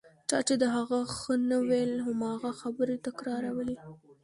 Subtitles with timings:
[0.29, 3.75] چا چې د هغه ښه نه ویل هماغه خبرې تکرارولې.